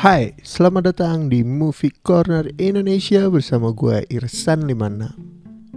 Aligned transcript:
Hai, 0.00 0.32
selamat 0.40 0.96
datang 0.96 1.28
di 1.28 1.44
Movie 1.44 1.92
Corner 1.92 2.48
Indonesia 2.56 3.28
bersama 3.28 3.68
gue 3.68 4.00
Irsan 4.08 4.64
Limana. 4.64 5.12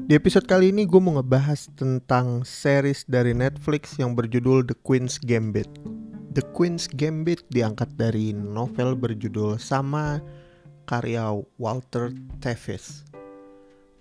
Di 0.07 0.15
episode 0.15 0.47
kali 0.47 0.71
ini 0.71 0.87
gue 0.87 0.95
mau 0.95 1.19
ngebahas 1.19 1.67
tentang 1.75 2.47
series 2.47 3.03
dari 3.03 3.35
Netflix 3.35 3.99
yang 3.99 4.15
berjudul 4.15 4.63
The 4.63 4.79
Queen's 4.87 5.19
Gambit. 5.19 5.67
The 6.31 6.43
Queen's 6.55 6.87
Gambit 6.87 7.43
diangkat 7.51 7.99
dari 7.99 8.31
novel 8.31 8.95
berjudul 8.95 9.59
sama 9.59 10.23
karya 10.87 11.27
Walter 11.59 12.15
Tevis. 12.39 13.03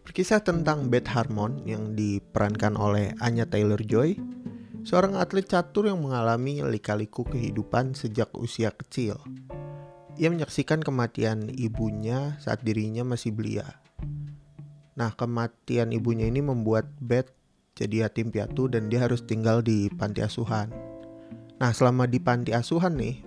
Berkisah 0.06 0.38
tentang 0.38 0.86
Beth 0.86 1.10
Harmon 1.10 1.66
yang 1.66 1.98
diperankan 1.98 2.78
oleh 2.78 3.10
Anya 3.18 3.42
Taylor-Joy, 3.50 4.22
seorang 4.86 5.18
atlet 5.18 5.50
catur 5.50 5.90
yang 5.90 5.98
mengalami 5.98 6.62
lika-liku 6.62 7.26
kehidupan 7.26 7.98
sejak 7.98 8.30
usia 8.38 8.70
kecil. 8.70 9.18
Ia 10.20 10.28
menyaksikan 10.28 10.84
kematian 10.84 11.48
ibunya 11.56 12.36
saat 12.36 12.60
dirinya 12.60 13.00
masih 13.00 13.32
belia. 13.32 13.80
Nah, 14.92 15.08
kematian 15.16 15.88
ibunya 15.96 16.28
ini 16.28 16.44
membuat 16.44 16.84
Beth 17.00 17.32
jadi 17.72 18.04
yatim 18.04 18.28
piatu 18.28 18.68
dan 18.68 18.92
dia 18.92 19.00
harus 19.08 19.24
tinggal 19.24 19.64
di 19.64 19.88
panti 19.88 20.20
asuhan. 20.20 20.68
Nah, 21.56 21.72
selama 21.72 22.04
di 22.04 22.20
panti 22.20 22.52
asuhan 22.52 23.00
nih, 23.00 23.24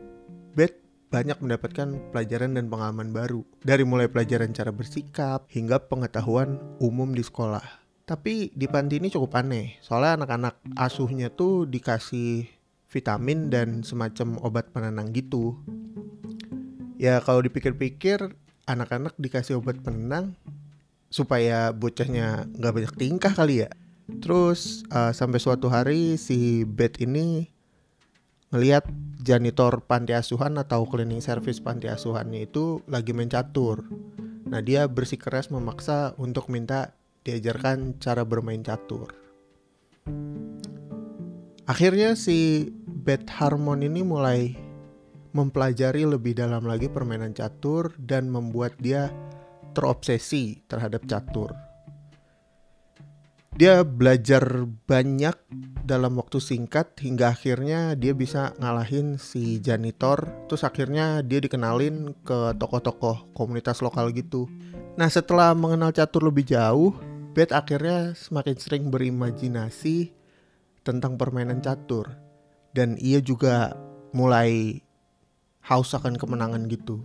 Beth 0.54 0.78
banyak 1.10 1.42
mendapatkan 1.42 2.14
pelajaran 2.14 2.54
dan 2.54 2.70
pengalaman 2.70 3.10
baru. 3.10 3.42
Dari 3.66 3.82
mulai 3.82 4.06
pelajaran 4.06 4.54
cara 4.54 4.70
bersikap 4.70 5.50
hingga 5.50 5.82
pengetahuan 5.90 6.62
umum 6.78 7.18
di 7.18 7.26
sekolah. 7.26 7.66
Tapi 8.06 8.54
di 8.54 8.70
panti 8.70 9.02
ini 9.02 9.10
cukup 9.10 9.42
aneh, 9.42 9.82
soalnya 9.82 10.22
anak-anak 10.22 10.62
asuhnya 10.78 11.34
tuh 11.34 11.66
dikasih 11.66 12.46
vitamin 12.86 13.50
dan 13.50 13.82
semacam 13.82 14.38
obat 14.46 14.70
penenang 14.70 15.10
gitu. 15.10 15.58
Ya 17.06 17.22
kalau 17.22 17.46
dipikir-pikir, 17.46 18.34
anak-anak 18.66 19.14
dikasih 19.22 19.62
obat 19.62 19.78
penenang 19.86 20.34
supaya 21.14 21.70
bocahnya 21.70 22.50
nggak 22.58 22.74
banyak 22.74 22.94
tingkah 22.98 23.30
kali 23.30 23.62
ya. 23.62 23.70
Terus 24.26 24.82
uh, 24.90 25.14
sampai 25.14 25.38
suatu 25.38 25.70
hari 25.70 26.18
si 26.18 26.66
Beth 26.66 26.98
ini 26.98 27.46
ngelihat 28.50 28.90
janitor 29.22 29.86
panti 29.86 30.18
asuhan 30.18 30.58
atau 30.58 30.90
cleaning 30.90 31.22
service 31.22 31.62
panti 31.62 31.94
asuhannya 31.94 32.50
itu 32.50 32.82
lagi 32.90 33.14
main 33.14 33.30
catur. 33.30 33.86
Nah 34.50 34.66
dia 34.66 34.90
bersikeras 34.90 35.54
memaksa 35.54 36.18
untuk 36.18 36.50
minta 36.50 36.98
diajarkan 37.22 38.02
cara 38.02 38.26
bermain 38.26 38.66
catur. 38.66 39.14
Akhirnya 41.70 42.18
si 42.18 42.74
Beth 42.90 43.30
Harmon 43.30 43.86
ini 43.86 44.02
mulai 44.02 44.65
mempelajari 45.36 46.08
lebih 46.08 46.40
dalam 46.40 46.64
lagi 46.64 46.88
permainan 46.88 47.36
catur 47.36 47.92
dan 48.00 48.32
membuat 48.32 48.80
dia 48.80 49.12
terobsesi 49.76 50.64
terhadap 50.72 51.04
catur. 51.04 51.52
Dia 53.56 53.88
belajar 53.88 54.68
banyak 54.68 55.36
dalam 55.88 56.20
waktu 56.20 56.44
singkat 56.44 57.00
hingga 57.00 57.32
akhirnya 57.32 57.96
dia 57.96 58.12
bisa 58.12 58.52
ngalahin 58.60 59.16
si 59.16 59.64
janitor. 59.64 60.28
Terus 60.52 60.68
akhirnya 60.68 61.24
dia 61.24 61.40
dikenalin 61.40 62.16
ke 62.24 62.56
tokoh-tokoh 62.60 63.32
komunitas 63.32 63.80
lokal 63.80 64.12
gitu. 64.12 64.52
Nah 65.00 65.08
setelah 65.08 65.56
mengenal 65.56 65.96
catur 65.96 66.28
lebih 66.28 66.52
jauh, 66.52 66.96
Beth 67.32 67.56
akhirnya 67.56 68.12
semakin 68.16 68.56
sering 68.60 68.84
berimajinasi 68.92 70.12
tentang 70.84 71.16
permainan 71.16 71.64
catur. 71.64 72.12
Dan 72.76 73.00
ia 73.00 73.24
juga 73.24 73.72
mulai 74.12 74.84
haus 75.66 75.98
akan 75.98 76.14
kemenangan 76.16 76.70
gitu. 76.70 77.02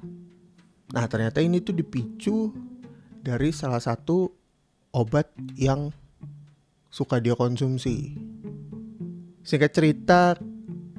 Nah 0.93 1.09
ternyata 1.09 1.41
ini 1.41 1.65
tuh 1.65 1.73
dipicu 1.73 2.53
dari 3.25 3.53
salah 3.57 3.81
satu 3.81 4.29
obat 4.93 5.33
yang 5.57 5.95
suka 6.93 7.23
dia 7.23 7.33
konsumsi. 7.39 8.19
Singkat 9.41 9.73
cerita, 9.73 10.37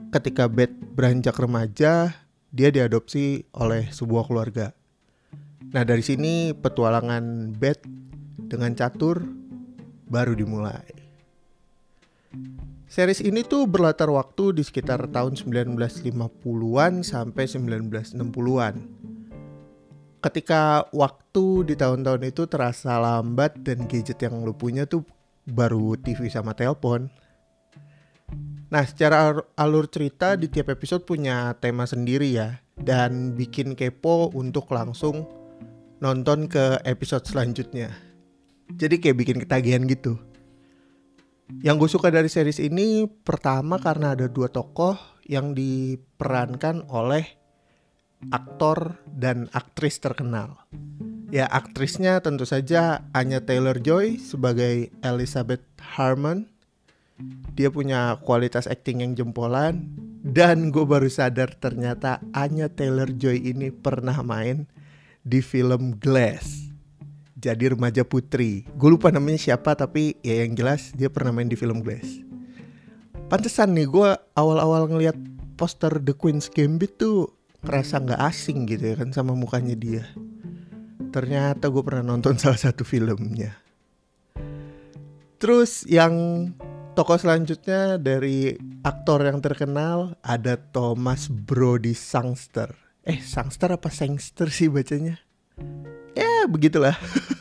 ketika 0.09 0.49
Beth 0.49 0.73
beranjak 0.97 1.37
remaja, 1.37 2.15
dia 2.49 2.69
diadopsi 2.73 3.45
oleh 3.53 3.91
sebuah 3.93 4.25
keluarga. 4.25 4.73
Nah 5.71 5.83
dari 5.85 6.01
sini 6.01 6.51
petualangan 6.57 7.53
Beth 7.55 7.85
dengan 8.49 8.73
catur 8.73 9.23
baru 10.09 10.35
dimulai. 10.35 11.00
Series 12.91 13.23
ini 13.23 13.47
tuh 13.47 13.71
berlatar 13.71 14.11
waktu 14.11 14.51
di 14.51 14.67
sekitar 14.67 15.07
tahun 15.15 15.39
1950-an 15.39 17.07
sampai 17.07 17.47
1960-an. 17.47 18.75
Ketika 20.19 20.91
waktu 20.91 21.71
di 21.71 21.79
tahun-tahun 21.79 22.27
itu 22.27 22.51
terasa 22.51 22.99
lambat 22.99 23.63
dan 23.63 23.87
gadget 23.87 24.19
yang 24.19 24.43
lu 24.43 24.51
punya 24.51 24.83
tuh 24.83 25.07
baru 25.47 25.95
TV 26.03 26.27
sama 26.27 26.51
telepon. 26.51 27.07
Nah, 28.67 28.83
secara 28.83 29.39
alur 29.55 29.87
cerita 29.87 30.35
di 30.35 30.51
tiap 30.51 30.75
episode 30.75 31.07
punya 31.07 31.55
tema 31.63 31.87
sendiri 31.87 32.27
ya 32.27 32.59
dan 32.75 33.39
bikin 33.39 33.71
kepo 33.71 34.35
untuk 34.35 34.67
langsung 34.67 35.31
nonton 36.03 36.51
ke 36.51 36.83
episode 36.83 37.23
selanjutnya. 37.23 37.95
Jadi 38.75 38.99
kayak 38.99 39.15
bikin 39.15 39.39
ketagihan 39.39 39.87
gitu. 39.87 40.19
Yang 41.59 41.75
gue 41.75 41.89
suka 41.99 42.07
dari 42.07 42.31
series 42.31 42.63
ini 42.63 43.03
pertama 43.11 43.75
karena 43.83 44.15
ada 44.15 44.31
dua 44.31 44.47
tokoh 44.47 44.95
yang 45.27 45.51
diperankan 45.51 46.87
oleh 46.87 47.27
aktor 48.31 48.95
dan 49.11 49.51
aktris 49.51 49.99
terkenal. 49.99 50.63
Ya 51.31 51.47
aktrisnya 51.51 52.23
tentu 52.23 52.47
saja 52.47 53.03
Anya 53.11 53.43
Taylor-Joy 53.43 54.23
sebagai 54.23 54.91
Elizabeth 55.03 55.63
Harmon. 55.79 56.47
Dia 57.53 57.69
punya 57.69 58.17
kualitas 58.23 58.65
acting 58.65 59.03
yang 59.03 59.13
jempolan 59.13 59.91
dan 60.21 60.69
gue 60.69 60.85
baru 60.87 61.09
sadar 61.09 61.53
ternyata 61.57 62.21
Anya 62.33 62.69
Taylor-Joy 62.69 63.51
ini 63.51 63.69
pernah 63.69 64.21
main 64.21 64.69
di 65.21 65.41
film 65.41 65.97
Glass. 65.97 66.70
Jadi 67.41 67.73
remaja 67.73 68.05
putri. 68.05 68.69
Gue 68.77 68.93
lupa 68.93 69.09
namanya 69.09 69.41
siapa 69.41 69.73
tapi 69.73 70.13
ya 70.21 70.45
yang 70.45 70.53
jelas 70.53 70.93
dia 70.93 71.09
pernah 71.09 71.33
main 71.33 71.49
di 71.49 71.57
film 71.57 71.81
Glass. 71.81 72.21
Pantesan 73.33 73.73
nih 73.73 73.89
gue 73.89 74.09
awal-awal 74.37 74.85
ngeliat 74.85 75.17
poster 75.57 75.97
The 75.97 76.13
Queen's 76.13 76.53
Gambit 76.53 77.01
tuh 77.01 77.33
kerasa 77.65 77.97
nggak 77.97 78.21
asing 78.21 78.69
gitu 78.69 78.93
ya 78.93 78.95
kan 79.01 79.09
sama 79.09 79.33
mukanya 79.33 79.73
dia. 79.73 80.05
Ternyata 81.09 81.73
gue 81.73 81.81
pernah 81.81 82.13
nonton 82.13 82.37
salah 82.41 82.61
satu 82.61 82.85
filmnya. 82.85 83.57
Terus 85.41 85.89
yang 85.89 86.13
tokoh 86.93 87.17
selanjutnya 87.17 87.97
dari 87.97 88.53
aktor 88.85 89.25
yang 89.25 89.41
terkenal 89.41 90.13
ada 90.21 90.61
Thomas 90.61 91.25
Brody 91.25 91.97
Sangster. 91.97 92.77
Eh, 93.01 93.17
Sangster 93.17 93.73
apa 93.73 93.89
Sangster 93.89 94.53
sih 94.53 94.69
bacanya? 94.69 95.17
Begitulah. 96.47 96.95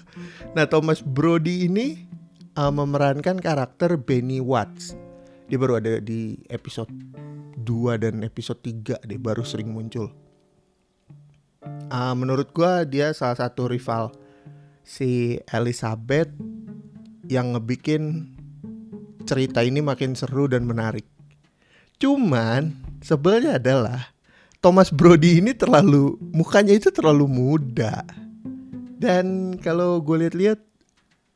nah, 0.56 0.65
Thomas 0.66 1.05
Brody 1.05 1.69
ini 1.69 2.09
uh, 2.56 2.72
memerankan 2.72 3.38
karakter 3.38 4.00
Benny 4.00 4.41
Watts. 4.41 4.97
Dia 5.47 5.59
baru 5.59 5.78
ada 5.78 5.99
di 6.00 6.41
episode 6.49 6.91
2 7.62 8.03
dan 8.03 8.25
episode 8.25 8.60
3 8.62 9.05
deh 9.05 9.21
baru 9.21 9.44
sering 9.44 9.71
muncul 9.71 10.10
uh, 11.91 12.15
menurut 12.16 12.55
gue 12.55 12.72
dia 12.89 13.12
salah 13.12 13.37
satu 13.37 13.69
rival 13.69 14.15
si 14.87 15.39
Elizabeth 15.50 16.31
yang 17.27 17.55
ngebikin 17.55 18.33
cerita 19.28 19.62
ini 19.62 19.84
makin 19.84 20.16
seru 20.19 20.50
dan 20.50 20.66
menarik. 20.66 21.07
Cuman 22.01 22.75
sebelnya 23.04 23.60
adalah 23.60 24.10
Thomas 24.59 24.91
Brody 24.91 25.39
ini 25.39 25.53
terlalu 25.54 26.16
mukanya 26.33 26.75
itu 26.75 26.89
terlalu 26.91 27.28
muda. 27.28 28.03
Dan 29.01 29.57
kalau 29.57 30.05
gue 30.05 30.29
lihat-lihat 30.29 30.61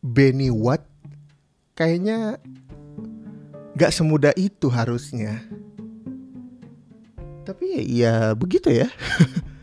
Benny 0.05 0.53
Watt 0.53 0.85
kayaknya 1.73 2.37
gak 3.81 3.95
semudah 3.97 4.37
itu 4.37 4.69
harusnya. 4.69 5.41
Tapi 7.49 7.65
ya, 7.81 7.83
ya 7.89 8.15
begitu 8.37 8.69
ya. 8.69 8.93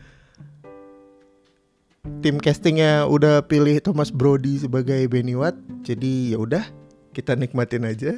tim 2.22 2.38
castingnya 2.38 3.06
udah 3.10 3.42
pilih 3.46 3.82
Thomas 3.82 4.14
Brody 4.14 4.58
sebagai 4.62 5.06
Benny 5.10 5.34
Watt 5.34 5.58
jadi 5.82 6.34
ya 6.34 6.38
udah 6.38 6.64
kita 7.10 7.34
nikmatin 7.34 7.82
aja 7.82 8.14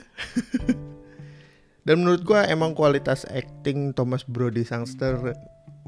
dan 1.88 2.04
menurut 2.04 2.20
gua 2.20 2.44
emang 2.44 2.76
kualitas 2.76 3.24
acting 3.32 3.96
Thomas 3.96 4.24
Brody 4.28 4.60
sangster 4.60 5.32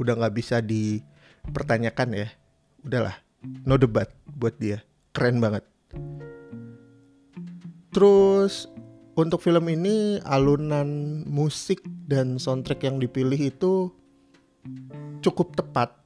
udah 0.01 0.13
nggak 0.17 0.33
bisa 0.33 0.65
dipertanyakan 0.65 2.25
ya 2.25 2.29
udahlah 2.85 3.26
no 3.67 3.75
debat 3.77 4.11
buat 4.37 4.55
dia. 4.61 4.85
Keren 5.17 5.41
banget. 5.41 5.65
Terus 7.91 8.69
untuk 9.17 9.41
film 9.41 9.65
ini 9.73 10.21
alunan 10.29 11.25
musik 11.25 11.81
dan 12.05 12.37
soundtrack 12.37 12.85
yang 12.85 13.01
dipilih 13.01 13.49
itu 13.49 13.89
cukup 15.25 15.57
tepat. 15.57 15.97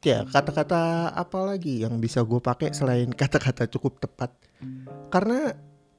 Ya 0.00 0.24
kata-kata 0.24 1.12
apa 1.12 1.38
lagi 1.44 1.84
yang 1.84 2.00
bisa 2.00 2.24
gue 2.24 2.40
pakai 2.40 2.72
selain 2.72 3.12
kata-kata 3.12 3.68
cukup 3.68 4.00
tepat? 4.00 4.32
Karena 5.12 5.52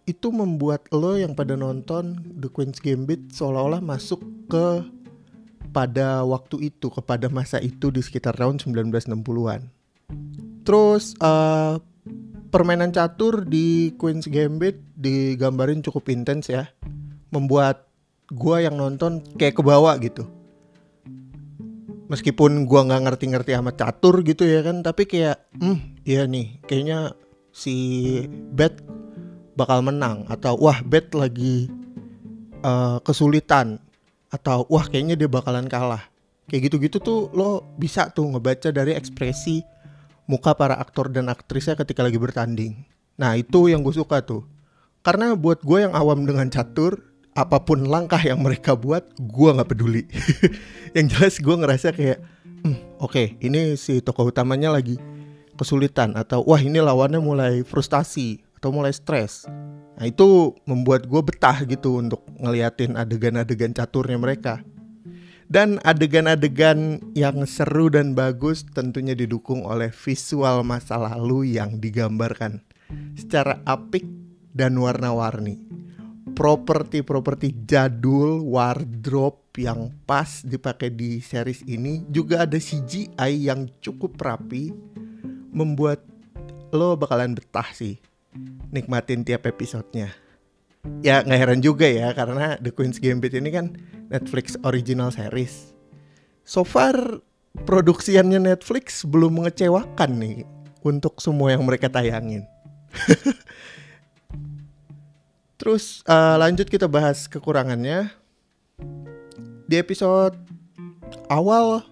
itu 0.10 0.34
membuat 0.34 0.90
lo 0.90 1.14
yang 1.14 1.38
pada 1.38 1.54
nonton 1.54 2.18
The 2.42 2.50
Queen's 2.50 2.82
Gambit 2.82 3.30
seolah-olah 3.38 3.86
masuk 3.86 4.26
ke 4.50 4.82
pada 5.70 6.26
waktu 6.26 6.74
itu 6.74 6.90
kepada 6.90 7.30
masa 7.30 7.62
itu 7.62 7.94
di 7.94 8.02
sekitar 8.02 8.34
tahun 8.34 8.58
1960-an 8.58 9.70
terus 10.72 11.20
uh, 11.20 11.84
permainan 12.48 12.96
catur 12.96 13.44
di 13.44 13.92
Queen's 14.00 14.24
Gambit 14.24 14.80
digambarin 14.96 15.84
cukup 15.84 16.08
intens 16.08 16.48
ya. 16.48 16.72
Membuat 17.28 17.92
gue 18.32 18.64
yang 18.64 18.80
nonton 18.80 19.20
kayak 19.36 19.60
ke 19.60 19.64
bawah 19.68 20.00
gitu. 20.00 20.24
Meskipun 22.08 22.64
gua 22.72 22.88
nggak 22.88 23.04
ngerti-ngerti 23.04 23.52
amat 23.60 23.84
catur 23.84 24.24
gitu 24.24 24.48
ya 24.48 24.64
kan 24.64 24.84
tapi 24.84 25.08
kayak 25.08 25.48
hmm 25.60 26.04
iya 26.04 26.28
nih 26.28 26.60
kayaknya 26.64 27.20
si 27.52 27.76
Bet 28.56 28.80
bakal 29.60 29.84
menang. 29.84 30.24
Atau 30.32 30.56
wah 30.56 30.80
Bet 30.88 31.12
lagi 31.12 31.68
uh, 32.64 33.04
kesulitan. 33.04 33.76
Atau 34.32 34.64
wah 34.72 34.88
kayaknya 34.88 35.20
dia 35.20 35.28
bakalan 35.28 35.68
kalah. 35.68 36.08
Kayak 36.48 36.72
gitu-gitu 36.72 37.04
tuh 37.04 37.20
lo 37.36 37.68
bisa 37.76 38.08
tuh 38.16 38.32
ngebaca 38.32 38.72
dari 38.72 38.96
ekspresi 38.96 39.81
muka 40.32 40.56
para 40.56 40.80
aktor 40.80 41.12
dan 41.12 41.28
aktrisnya 41.28 41.76
ketika 41.76 42.08
lagi 42.08 42.16
bertanding. 42.16 42.88
Nah 43.20 43.36
itu 43.36 43.68
yang 43.68 43.84
gue 43.84 43.92
suka 43.92 44.24
tuh. 44.24 44.48
Karena 45.04 45.36
buat 45.36 45.60
gue 45.60 45.84
yang 45.84 45.92
awam 45.92 46.24
dengan 46.24 46.48
catur 46.48 47.04
apa 47.36 47.60
pun 47.60 47.84
langkah 47.84 48.24
yang 48.24 48.40
mereka 48.40 48.80
buat 48.80 49.12
gue 49.20 49.50
nggak 49.52 49.68
peduli. 49.68 50.08
Yang 50.96 51.08
jelas 51.16 51.36
gue 51.40 51.56
ngerasa 51.56 51.88
kayak 51.96 52.20
hmm, 52.44 53.00
oke 53.00 53.16
okay, 53.16 53.40
ini 53.40 53.80
si 53.80 54.04
tokoh 54.04 54.28
utamanya 54.28 54.68
lagi 54.76 55.00
kesulitan 55.56 56.20
atau 56.20 56.44
wah 56.44 56.60
ini 56.60 56.84
lawannya 56.84 57.24
mulai 57.24 57.64
frustasi 57.64 58.44
atau 58.60 58.76
mulai 58.76 58.92
stres. 58.92 59.48
Nah 59.96 60.04
itu 60.04 60.52
membuat 60.68 61.08
gue 61.08 61.22
betah 61.24 61.64
gitu 61.64 62.04
untuk 62.04 62.28
ngeliatin 62.36 63.00
adegan-adegan 63.00 63.72
caturnya 63.72 64.20
mereka 64.20 64.60
dan 65.52 65.84
adegan-adegan 65.84 67.04
yang 67.12 67.44
seru 67.44 67.92
dan 67.92 68.16
bagus 68.16 68.64
tentunya 68.72 69.12
didukung 69.12 69.68
oleh 69.68 69.92
visual 69.92 70.64
masa 70.64 70.96
lalu 70.96 71.60
yang 71.60 71.76
digambarkan 71.84 72.64
secara 73.20 73.60
apik 73.68 74.08
dan 74.56 74.80
warna-warni. 74.80 75.60
Properti-properti 76.32 77.68
jadul 77.68 78.48
wardrobe 78.48 79.52
yang 79.60 79.92
pas 80.08 80.40
dipakai 80.48 80.88
di 80.88 81.20
series 81.20 81.68
ini 81.68 82.08
juga 82.08 82.48
ada 82.48 82.56
CGI 82.56 83.52
yang 83.52 83.68
cukup 83.84 84.16
rapi 84.24 84.72
membuat 85.52 86.00
lo 86.72 86.96
bakalan 86.96 87.36
betah 87.36 87.68
sih 87.76 88.00
nikmatin 88.72 89.28
tiap 89.28 89.44
episodenya. 89.44 90.16
Ya 91.04 91.20
nggak 91.20 91.40
heran 91.44 91.60
juga 91.60 91.92
ya 91.92 92.16
karena 92.16 92.56
The 92.64 92.72
Queen's 92.72 93.04
Gambit 93.04 93.36
ini 93.36 93.52
kan 93.52 93.76
Netflix 94.12 94.60
original 94.68 95.10
series 95.10 95.72
so 96.44 96.68
far 96.68 96.94
produksiannya 97.64 98.44
Netflix 98.44 99.08
belum 99.08 99.40
mengecewakan 99.40 100.12
nih 100.20 100.44
untuk 100.84 101.24
semua 101.24 101.56
yang 101.56 101.64
mereka 101.64 101.88
tayangin 101.88 102.44
Terus 105.62 106.02
uh, 106.10 106.42
lanjut 106.42 106.66
kita 106.66 106.90
bahas 106.90 107.30
kekurangannya. 107.30 108.10
Di 109.70 109.78
episode 109.78 110.34
awal 111.30 111.86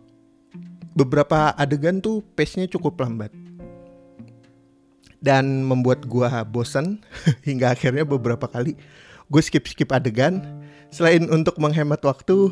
beberapa 0.97 1.53
adegan 1.53 2.01
tuh 2.01 2.25
pace-nya 2.33 2.65
cukup 2.65 2.97
lambat. 2.97 3.29
Dan 5.21 5.69
membuat 5.69 6.09
gua 6.09 6.41
bosan 6.41 6.97
hingga 7.47 7.77
akhirnya 7.77 8.09
beberapa 8.09 8.49
kali 8.49 8.73
gue 9.29 9.41
skip-skip 9.45 9.93
adegan 9.93 10.41
selain 10.89 11.29
untuk 11.29 11.57
menghemat 11.61 12.01
waktu 12.01 12.49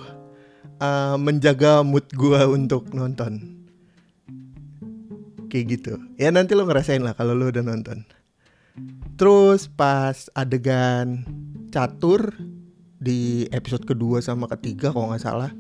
uh, 0.82 1.18
menjaga 1.18 1.82
mood 1.82 2.06
gua 2.14 2.46
untuk 2.46 2.94
nonton. 2.94 3.58
Kayak 5.48 5.66
gitu. 5.80 5.94
Ya 6.20 6.30
nanti 6.30 6.54
lo 6.54 6.68
ngerasain 6.68 7.02
lah 7.02 7.18
kalau 7.18 7.34
lo 7.34 7.50
udah 7.50 7.66
nonton. 7.66 8.06
Terus 9.18 9.66
pas 9.66 10.30
adegan 10.38 11.26
catur 11.74 12.38
di 12.98 13.50
episode 13.50 13.86
kedua 13.86 14.22
sama 14.22 14.46
ketiga 14.54 14.94
kalau 14.94 15.10
nggak 15.14 15.24
salah, 15.24 15.52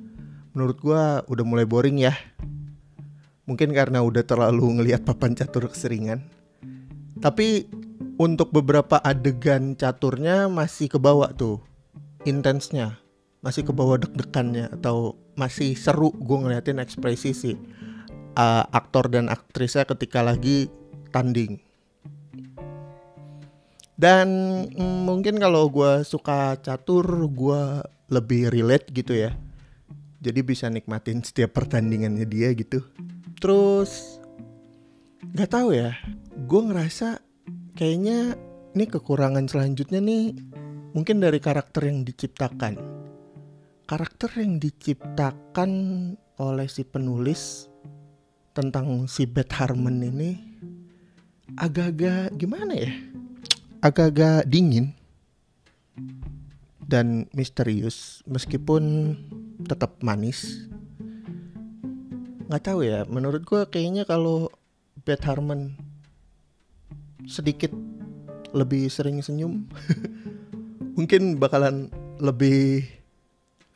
menurut 0.53 0.77
gua 0.77 1.25
udah 1.25 1.45
mulai 1.45 1.65
boring 1.65 1.97
ya. 1.97 2.13
Mungkin 3.47 3.71
karena 3.71 4.03
udah 4.03 4.27
terlalu 4.27 4.81
ngelihat 4.81 5.07
papan 5.07 5.33
catur 5.33 5.71
keseringan. 5.71 6.19
Tapi 7.17 7.65
untuk 8.19 8.53
beberapa 8.53 9.01
adegan 9.01 9.73
caturnya 9.73 10.51
masih 10.51 10.91
ke 10.91 10.99
bawah 10.99 11.31
tuh 11.33 11.63
intensnya 12.27 12.99
masih 13.39 13.63
ke 13.63 13.71
bawah 13.71 13.95
deg-degannya 13.95 14.75
atau 14.75 15.15
masih 15.39 15.73
seru 15.79 16.11
gue 16.11 16.37
ngeliatin 16.37 16.83
ekspresi 16.83 17.31
si 17.31 17.51
uh, 18.35 18.63
aktor 18.75 19.07
dan 19.07 19.31
aktrisnya 19.31 19.87
ketika 19.87 20.19
lagi 20.19 20.67
tanding 21.15 21.63
dan 23.97 24.29
mm, 24.69 25.09
mungkin 25.09 25.41
kalau 25.41 25.73
gue 25.73 26.05
suka 26.05 26.53
catur, 26.61 27.03
gue 27.33 27.61
lebih 28.13 28.53
relate 28.53 28.93
gitu 28.93 29.17
ya. 29.17 29.33
Jadi 30.21 30.39
bisa 30.45 30.69
nikmatin 30.69 31.25
setiap 31.25 31.57
pertandingannya 31.57 32.29
dia 32.29 32.53
gitu. 32.53 32.85
Terus 33.41 34.21
nggak 35.33 35.49
tahu 35.49 35.73
ya, 35.73 35.97
gue 36.45 36.61
ngerasa 36.61 37.25
kayaknya 37.73 38.37
ini 38.77 38.85
kekurangan 38.85 39.49
selanjutnya 39.49 39.97
nih 39.97 40.37
mungkin 40.97 41.21
dari 41.21 41.37
karakter 41.37 41.85
yang 41.85 42.01
diciptakan. 42.01 42.73
Karakter 43.85 44.41
yang 44.41 44.57
diciptakan 44.57 45.71
oleh 46.41 46.65
si 46.65 46.81
penulis 46.81 47.69
tentang 48.57 49.05
si 49.05 49.29
Beth 49.29 49.53
Harmon 49.53 50.01
ini 50.01 50.33
agak-agak 51.55 52.33
gimana 52.41 52.73
ya? 52.73 52.89
agak-agak 53.81 54.49
dingin 54.49 54.93
dan 56.87 57.29
misterius 57.35 58.25
meskipun 58.25 59.13
tetap 59.63 60.01
manis 60.01 60.65
nggak 62.47 62.63
tahu 62.63 62.81
ya 62.87 63.03
menurut 63.05 63.43
gue 63.43 63.61
kayaknya 63.69 64.07
kalau 64.07 64.49
Beth 65.03 65.23
Harmon 65.27 65.75
sedikit 67.27 67.69
lebih 68.55 68.87
sering 68.87 69.19
senyum 69.21 69.67
mungkin 70.97 71.37
bakalan 71.37 71.93
lebih 72.17 72.83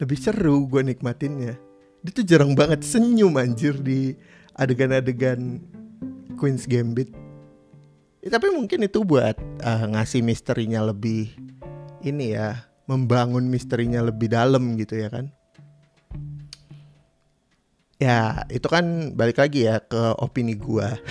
lebih 0.02 0.18
seru 0.18 0.66
gue 0.66 0.82
nikmatinnya 0.82 1.56
dia 2.02 2.12
tuh 2.12 2.26
jarang 2.26 2.58
banget 2.58 2.82
senyum 2.82 3.38
anjir 3.38 3.78
di 3.78 4.18
adegan-adegan 4.58 5.62
Queen's 6.36 6.66
Gambit 6.66 7.14
Ya, 8.22 8.38
tapi 8.38 8.54
mungkin 8.54 8.86
itu 8.86 9.02
buat 9.02 9.34
uh, 9.66 9.86
ngasih 9.98 10.22
misterinya 10.22 10.86
lebih 10.86 11.34
ini 12.06 12.38
ya, 12.38 12.70
membangun 12.86 13.50
misterinya 13.50 13.98
lebih 14.06 14.30
dalam 14.30 14.78
gitu 14.78 14.94
ya 14.94 15.10
kan. 15.10 15.34
Ya, 17.98 18.46
itu 18.54 18.66
kan 18.70 19.18
balik 19.18 19.42
lagi 19.42 19.66
ya 19.66 19.82
ke 19.82 20.14
opini 20.22 20.54
gua. 20.54 21.02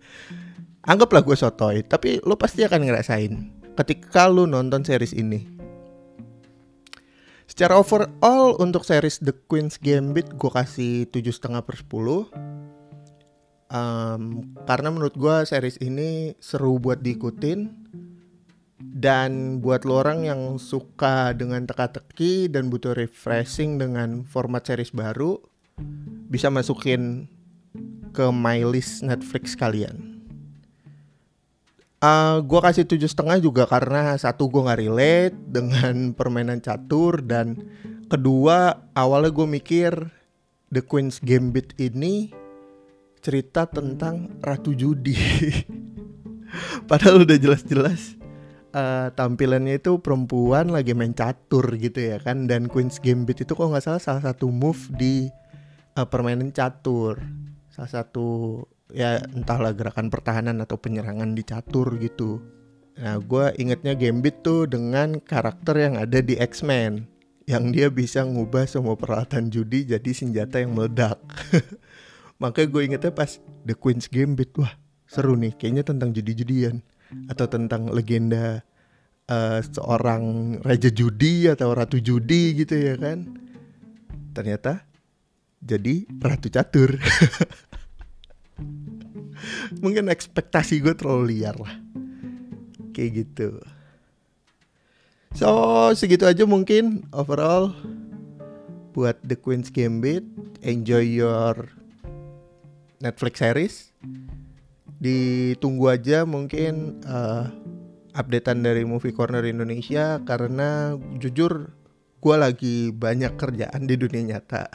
Anggaplah 0.88 1.20
gue 1.20 1.36
sotoy, 1.36 1.84
tapi 1.84 2.16
lo 2.24 2.40
pasti 2.40 2.64
akan 2.64 2.80
ngerasain 2.80 3.32
ketika 3.78 4.26
lo 4.26 4.50
nonton 4.50 4.82
series 4.82 5.14
ini. 5.14 5.46
Secara 7.46 7.78
overall 7.78 8.58
untuk 8.58 8.82
series 8.82 9.22
The 9.22 9.32
Queen's 9.46 9.78
Gambit 9.78 10.34
gue 10.34 10.50
kasih 10.50 11.06
tujuh 11.08 11.32
setengah 11.32 11.62
per 11.64 11.80
10 11.80 12.28
um, 13.72 14.22
karena 14.68 14.88
menurut 14.92 15.14
gue 15.16 15.36
series 15.48 15.80
ini 15.80 16.36
seru 16.42 16.76
buat 16.76 17.00
diikutin 17.00 17.72
dan 18.78 19.62
buat 19.64 19.88
lo 19.88 20.04
orang 20.04 20.28
yang 20.28 20.40
suka 20.60 21.32
dengan 21.32 21.64
teka-teki 21.64 22.52
dan 22.52 22.68
butuh 22.68 22.94
refreshing 22.94 23.80
dengan 23.80 24.28
format 24.28 24.66
series 24.68 24.92
baru 24.92 25.40
bisa 26.28 26.52
masukin 26.52 27.30
ke 28.12 28.28
my 28.28 28.60
list 28.66 29.00
Netflix 29.06 29.54
kalian. 29.54 30.07
Uh, 31.98 32.38
gue 32.46 32.60
kasih 32.62 32.86
tujuh 32.86 33.10
setengah 33.10 33.42
juga 33.42 33.66
karena 33.66 34.14
satu 34.14 34.46
gue 34.46 34.62
nggak 34.62 34.80
relate 34.86 35.36
dengan 35.50 36.14
permainan 36.14 36.62
catur 36.62 37.18
dan 37.26 37.58
kedua 38.06 38.86
awalnya 38.94 39.34
gue 39.34 39.46
mikir 39.50 39.92
The 40.70 40.86
Queen's 40.86 41.18
Gambit 41.18 41.74
ini 41.82 42.30
cerita 43.18 43.66
tentang 43.66 44.38
Ratu 44.38 44.78
Judi. 44.78 45.18
Padahal 46.90 47.26
udah 47.26 47.34
jelas-jelas 47.34 48.18
uh, 48.72 49.08
tampilannya 49.12 49.80
itu 49.80 50.00
perempuan 50.00 50.72
lagi 50.72 50.92
main 50.92 51.12
catur 51.12 51.64
gitu 51.76 51.98
ya 52.14 52.18
kan 52.20 52.46
dan 52.48 52.68
Queen's 52.68 53.00
Gambit 53.00 53.44
itu 53.44 53.52
kok 53.52 53.68
nggak 53.68 53.84
salah 53.84 54.02
salah 54.02 54.22
satu 54.22 54.48
move 54.48 54.88
di 54.94 55.28
uh, 55.96 56.06
permainan 56.08 56.52
catur. 56.52 57.20
salah 57.72 58.02
satu 58.02 58.58
ya 58.92 59.20
entahlah 59.32 59.76
gerakan 59.76 60.08
pertahanan 60.08 60.60
atau 60.64 60.80
penyerangan 60.80 61.36
di 61.36 61.42
catur 61.44 61.96
gitu. 62.00 62.40
Nah, 62.98 63.22
gue 63.22 63.54
ingetnya 63.62 63.94
Gambit 63.94 64.42
tuh 64.42 64.66
dengan 64.66 65.22
karakter 65.22 65.78
yang 65.78 65.94
ada 66.00 66.18
di 66.18 66.34
X-Men 66.34 67.06
yang 67.48 67.72
dia 67.72 67.88
bisa 67.88 68.26
ngubah 68.26 68.68
semua 68.68 68.92
peralatan 68.98 69.48
judi 69.48 69.88
jadi 69.88 70.10
senjata 70.12 70.60
yang 70.60 70.76
meledak. 70.76 71.16
Makanya 72.42 72.68
gue 72.68 72.82
ingetnya 72.84 73.12
pas 73.14 73.40
The 73.64 73.72
Queen's 73.72 74.10
Gambit, 74.10 74.52
wah 74.60 74.74
seru 75.08 75.38
nih, 75.38 75.56
kayaknya 75.56 75.86
tentang 75.86 76.12
judi-judian 76.12 76.84
atau 77.32 77.48
tentang 77.48 77.88
legenda 77.88 78.60
uh, 79.32 79.64
seorang 79.64 80.58
raja 80.60 80.92
judi 80.92 81.48
atau 81.48 81.72
ratu 81.72 81.96
judi 82.02 82.52
gitu 82.60 82.76
ya 82.76 82.94
kan. 83.00 83.24
Ternyata 84.36 84.84
jadi 85.64 86.04
ratu 86.20 86.52
catur. 86.52 86.98
Mungkin 89.78 90.10
ekspektasi 90.10 90.82
gue 90.82 90.94
terlalu 90.98 91.38
liar 91.38 91.56
lah. 91.58 91.74
Kayak 92.92 93.10
gitu. 93.24 93.62
So 95.36 95.48
segitu 95.94 96.24
aja 96.24 96.48
mungkin 96.48 97.06
overall 97.12 97.76
buat 98.96 99.20
The 99.22 99.38
Queen's 99.38 99.70
Gambit. 99.70 100.24
Enjoy 100.64 101.04
your 101.04 101.70
Netflix 102.98 103.38
series. 103.38 103.74
Ditunggu 104.98 105.94
aja 105.94 106.26
mungkin 106.26 106.98
uh, 107.06 107.46
updatean 108.18 108.66
dari 108.66 108.82
Movie 108.82 109.14
Corner 109.14 109.46
Indonesia 109.46 110.18
karena 110.26 110.98
jujur 111.22 111.70
gue 112.18 112.34
lagi 112.34 112.90
banyak 112.90 113.38
kerjaan 113.38 113.86
di 113.86 113.94
dunia 113.94 114.34
nyata. 114.34 114.66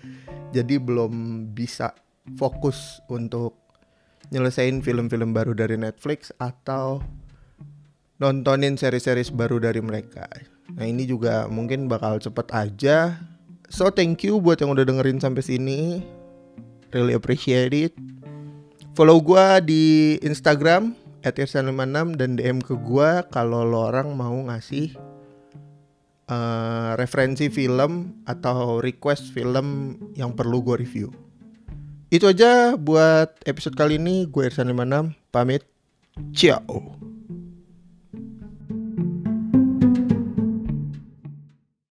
Jadi 0.56 0.80
belum 0.80 1.44
bisa 1.52 1.92
fokus 2.34 2.98
untuk 3.06 3.54
nyelesain 4.34 4.82
film-film 4.82 5.30
baru 5.30 5.54
dari 5.54 5.78
Netflix 5.78 6.34
atau 6.42 6.98
nontonin 8.18 8.74
seri-series 8.74 9.30
baru 9.30 9.62
dari 9.62 9.78
mereka. 9.78 10.26
Nah 10.74 10.82
ini 10.82 11.06
juga 11.06 11.46
mungkin 11.46 11.86
bakal 11.86 12.18
cepet 12.18 12.50
aja. 12.50 13.14
So 13.70 13.90
thank 13.94 14.26
you 14.26 14.42
buat 14.42 14.58
yang 14.58 14.74
udah 14.74 14.82
dengerin 14.82 15.22
sampai 15.22 15.42
sini. 15.46 16.02
Really 16.90 17.14
appreciate 17.14 17.74
it. 17.74 17.94
Follow 18.96 19.20
gue 19.20 19.46
di 19.68 19.84
Instagram 20.24 20.96
@irsan56 21.22 22.16
dan 22.16 22.30
DM 22.38 22.58
ke 22.64 22.74
gue 22.78 23.10
kalau 23.28 23.66
lo 23.66 23.92
orang 23.92 24.14
mau 24.16 24.34
ngasih 24.48 24.96
uh, 26.30 26.96
referensi 26.96 27.50
film 27.50 28.22
atau 28.24 28.80
request 28.80 29.34
film 29.34 29.98
yang 30.16 30.32
perlu 30.32 30.62
gue 30.64 30.80
review. 30.80 31.25
Itu 32.06 32.30
aja 32.30 32.78
buat 32.78 33.34
episode 33.42 33.74
kali 33.74 33.98
ini. 33.98 34.30
Gue 34.30 34.46
Irsan56 34.46 35.16
pamit. 35.34 35.66
Ciao. 36.32 37.15